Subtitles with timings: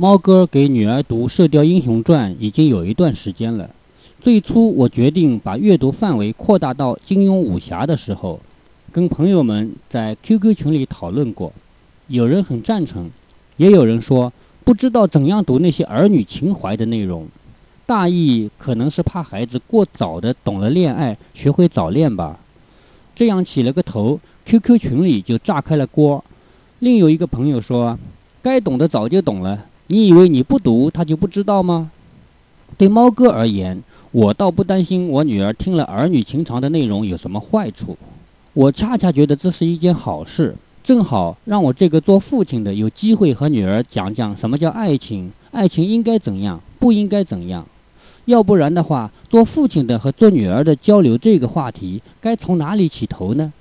[0.00, 3.68] 猫哥给女儿读《射雕英雄传》已经有一段时间了。
[4.18, 8.40] 最初我决定把阅读范围扩大到金庸武侠的时候，
[8.92, 11.52] 跟朋友们在 QQ 群里讨论过，
[12.06, 13.10] 有人很赞成，
[13.58, 14.32] 也有人说
[14.64, 17.28] 不知道怎样读那些儿女情怀的内容。
[17.84, 22.40] 大意可能是怕孩子过早的懂了恋爱，学会早恋吧。
[23.14, 26.24] 这样起了个头，QQ 群里就炸开了锅。
[26.78, 27.98] 另有一个朋友说，
[28.40, 31.90] 该懂的早就懂了，你以为你不读他就不知道吗？
[32.78, 37.98] 对猫哥而言，我倒不担心我女儿听了儿女情长的内容有什么坏处，
[38.52, 47.66] 我恰恰觉得这是一件好事，正好让我这个做父亲的有机会和女儿讲讲什么叫爱情，爱情应该怎样，不应该怎样。
[48.26, 53.52] 要不然的话，做父亲的和做女儿的交流这个话题，该从哪里起头呢？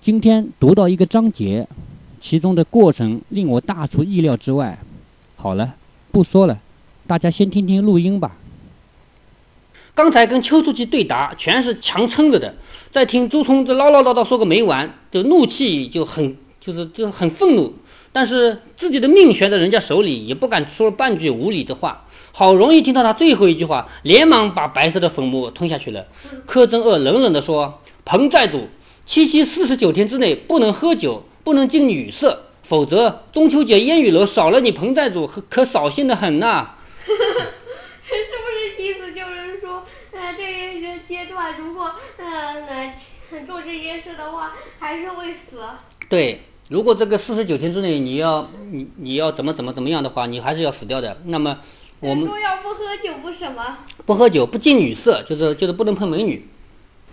[0.00, 1.68] 今天读到一个章节，
[2.20, 4.80] 其中的过程令我大出意料之外。
[5.42, 5.74] 好了，
[6.12, 6.60] 不说了，
[7.08, 8.36] 大家先听听录音吧。
[9.92, 12.54] 刚才跟邱书记对答，全是强撑着的，
[12.92, 17.74] 再听朱冲这唠唠叨叨说个没完，就怒气就很，就是就很愤怒，
[18.12, 22.04] 但是自己的命悬在人家手里，也不敢说半句无理的话。
[22.30, 26.06] 好容易听到他最后一句话，连忙把白色的粉末吞下去了。
[26.46, 28.68] 柯镇恶冷冷地说：“彭寨主，
[29.06, 36.70] 七七四十九天之内不能喝酒，不能近女色，否则中秋节烟雨楼少了你彭寨主可可扫兴的很呐。
[37.04, 42.94] ”是不是意思就是说，呃，这一个阶段如果呃
[43.46, 45.58] 做这件事的话，还是会死？
[46.08, 51.18] 对，如果这个四十九天之内你要你你要怎么怎么怎么样的话，你还是要死掉的。
[51.26, 51.58] 那么。
[52.00, 53.76] 我们说要不喝酒不什么？
[54.06, 56.48] 不喝酒不近女色，就是就是不能碰美女。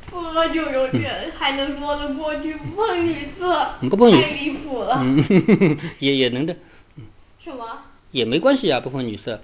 [0.09, 4.97] 不喝酒有点还能说得过去，不碰女色不碰太离谱了。
[5.01, 6.55] 嗯， 也也能的。
[7.43, 7.65] 什么？
[8.11, 9.41] 也没关系啊，不碰女色。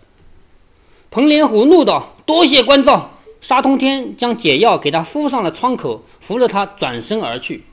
[1.11, 7.63] 彭连虎怒道：“多谢关照。”沙通天将解药给他敷上了窗口，扶着他转身而去。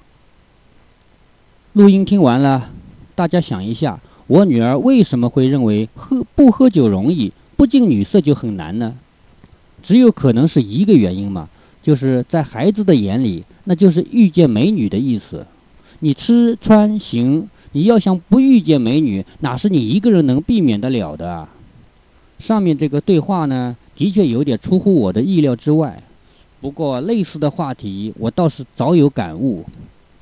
[1.72, 2.70] 录音听完了，
[3.14, 7.32] 大家想一下，我女儿为什么会认为喝不喝酒容易？
[7.56, 8.94] 不近女色就很难呢，
[9.82, 11.48] 只有可能是一个原因嘛，
[11.82, 15.46] 就是在孩子的眼里，那就是遇见美女的意思。
[15.98, 21.48] 你吃穿行，你要想不遇见美女，哪是你一个人能避免得了的啊？
[22.38, 26.02] 上面这个对话呢，的确有点出乎我的意料之外。
[26.60, 29.64] 不过类似的话题，我倒是早有感悟。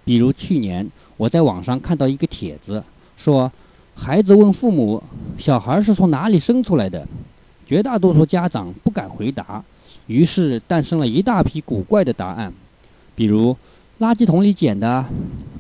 [0.05, 2.83] 比如去年我在网上看到一个帖子，
[3.17, 3.53] 说
[3.95, 5.03] 孩子问父母，
[5.39, 7.07] 小孩是从哪里生出来的？
[7.67, 9.63] 绝大多数家长不敢回答，
[10.11, 12.53] 于是诞生了一大批古怪的答案，
[13.15, 13.57] 比如
[14.01, 15.07] 垃圾桶里捡的、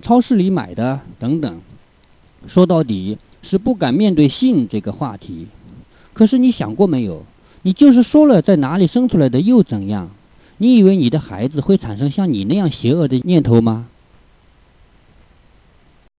[0.02, 1.60] 超市里买的等等。
[2.48, 5.46] 说到底是不敢面对性这个话题。
[6.12, 7.22] 可是你想过没有？
[7.62, 10.10] 你就是说了在哪里生出来的又怎样？
[10.58, 13.86] 你以为你的孩子会产生像你那样邪恶的念头吗？